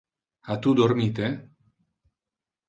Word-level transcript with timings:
Ha 0.47 0.55
tu 0.63 0.73
dormite? 0.79 1.29